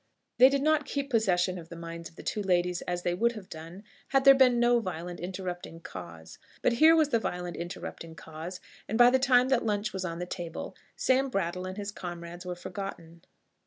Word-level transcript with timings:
They 0.39 0.49
did 0.49 0.63
not 0.63 0.87
keep 0.87 1.11
possession 1.11 1.59
of 1.59 1.69
the 1.69 1.75
minds 1.75 2.09
of 2.09 2.15
the 2.15 2.23
two 2.23 2.41
ladies 2.41 2.81
as 2.87 3.03
they 3.03 3.13
would 3.13 3.33
have 3.33 3.49
done 3.49 3.83
had 4.07 4.25
there 4.25 4.33
been 4.33 4.59
no 4.59 4.79
violent 4.79 5.19
interrupting 5.19 5.79
cause. 5.79 6.39
But 6.63 6.73
here 6.73 6.95
was 6.95 7.09
the 7.09 7.19
violent 7.19 7.55
interrupting 7.55 8.15
cause, 8.15 8.59
and 8.87 8.97
by 8.97 9.11
the 9.11 9.19
time 9.19 9.49
that 9.49 9.63
lunch 9.63 9.93
was 9.93 10.03
on 10.03 10.17
the 10.17 10.25
table, 10.25 10.75
Sam 10.95 11.29
Brattle 11.29 11.67
and 11.67 11.77
his 11.77 11.91
comrades 11.91 12.47
were 12.47 12.55
forgotten. 12.55 13.21